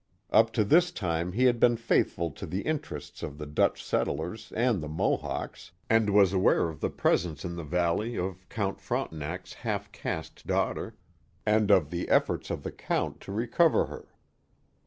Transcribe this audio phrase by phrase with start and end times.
[0.31, 4.51] Up to this time he had been faithful to the interests of the Dutch settlers
[4.53, 8.81] and the Mo hawks, and was aware of the presence in the valley of Count
[8.81, 10.95] Frontenac's half caste daughter,
[11.45, 14.07] and of the efforts of the count to recover her.